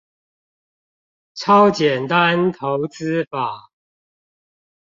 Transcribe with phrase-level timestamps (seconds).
[1.35, 3.69] 超簡單投資法